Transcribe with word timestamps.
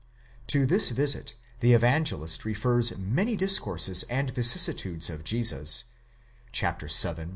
To 0.47 0.65
this 0.65 0.89
visit 0.89 1.35
the 1.59 1.73
Evangelist 1.73 2.43
refers 2.43 2.97
many 2.97 3.35
discourses 3.35 4.01
and 4.09 4.31
vicissitudes 4.33 5.11
of 5.11 5.23
Jesus 5.23 5.83
(vii. 6.51 7.25